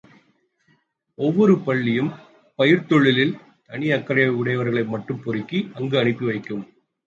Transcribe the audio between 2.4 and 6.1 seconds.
பயிர்த்தொழிலில் தனி அக்கறை உடையவர்களை மட்டும் பொறுக்கி, அங்கு